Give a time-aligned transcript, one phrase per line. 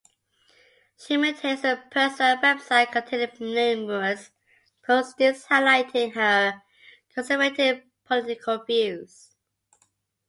[0.97, 4.31] She maintains a personal website containing numerous
[4.83, 6.63] postings highlighting her
[7.13, 9.29] conservative political views.